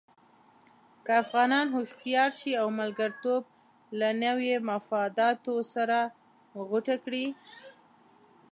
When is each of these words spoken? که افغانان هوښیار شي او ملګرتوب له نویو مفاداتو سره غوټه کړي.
که 1.05 1.11
افغانان 1.23 1.67
هوښیار 1.75 2.31
شي 2.39 2.51
او 2.61 2.67
ملګرتوب 2.79 3.43
له 3.99 4.09
نویو 4.23 4.59
مفاداتو 4.71 5.53
سره 5.73 5.99
غوټه 6.67 6.95
کړي. 7.03 7.25